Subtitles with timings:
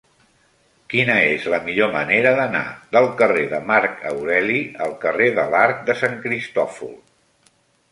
[0.93, 2.63] Quina és la millor manera d'anar
[2.97, 6.99] del carrer de Marc Aureli al carrer de l'Arc de Sant Cristòfol?